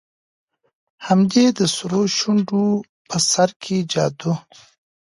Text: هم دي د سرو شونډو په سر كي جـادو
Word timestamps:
هم 1.05 1.19
دي 1.31 1.45
د 1.57 1.59
سرو 1.75 2.01
شونډو 2.17 2.63
په 3.09 3.17
سر 3.31 3.49
كي 3.63 3.77
جـادو 3.91 4.33